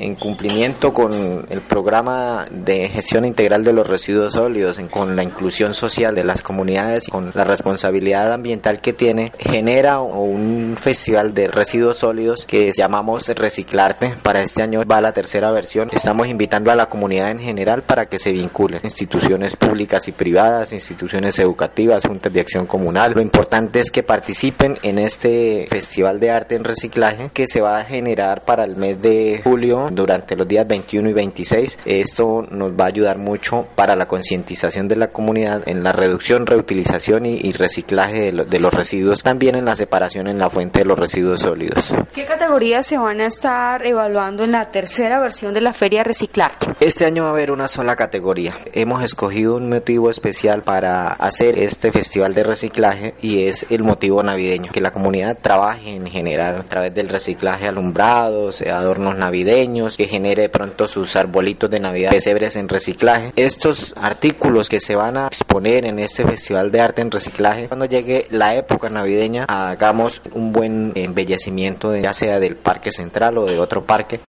[0.00, 5.72] En cumplimiento con el programa de gestión integral de los residuos sólidos, con la inclusión
[5.72, 11.98] social de las comunidades, con la responsabilidad ambiental que tiene, genera un festival de residuos
[11.98, 14.14] sólidos que llamamos Reciclarte.
[14.20, 15.90] Para este año va la tercera versión.
[15.92, 18.80] Estamos invitando a la comunidad en general para que se vinculen.
[18.82, 23.12] Instituciones públicas y privadas, instituciones educativas, juntas de acción comunal.
[23.12, 27.78] Lo importante es que participen en este festival de arte en reciclaje que se va
[27.78, 31.78] a generar para el mes de julio durante los días 21 y 26.
[31.84, 36.46] Esto nos va a ayudar mucho para la concientización de la comunidad en la reducción,
[36.46, 40.98] reutilización y, reciclaje de, los residuos, también en la separación en la fuente de los
[40.98, 41.92] residuos sólidos.
[42.12, 46.52] ¿Qué categorías se van a estar evaluando en la tercera versión de la Feria Reciclar?
[46.80, 48.54] Este año va a haber una sola categoría.
[48.72, 54.22] Hemos escogido un motivo especial para hacer este festival de reciclaje y es el motivo
[54.22, 60.06] navideño, que la comunidad trabaje en general a través del reciclaje alumbrados, adornos navideños, que
[60.06, 63.32] genere pronto sus arbolitos de Navidad, pesebres en reciclaje.
[63.34, 67.86] Estos artículos que se van a exponer en este Festival de Arte en Reciclaje, cuando
[67.86, 73.58] llegue la época navideña, hagamos un buen embellecimiento, ya sea del Parque Central o de
[73.58, 74.20] otro parque,